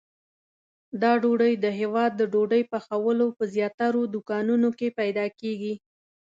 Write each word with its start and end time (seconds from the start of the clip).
دا 1.01 1.11
ډوډۍ 1.21 1.53
د 1.63 1.65
هیواد 1.79 2.11
د 2.15 2.21
ډوډۍ 2.33 2.63
پخولو 2.71 3.27
په 3.37 3.43
زیاترو 3.55 4.01
دوکانونو 4.13 4.69
کې 4.79 4.95
پیدا 4.99 5.25
کېږي. 5.39 5.73